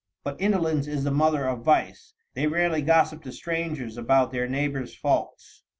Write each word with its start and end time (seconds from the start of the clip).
But 0.23 0.41
indolence 0.41 0.87
is 0.87 1.03
the 1.03 1.11
mother 1.11 1.45
of 1.47 1.61
vice. 1.63 2.15
They 2.33 2.47
rarely 2.47 2.81
gossip 2.81 3.21
to 3.21 3.31
strangers 3.31 3.97
about 3.99 4.31
their 4.31 4.47
neighbors' 4.47 4.95
faults. 4.95 5.61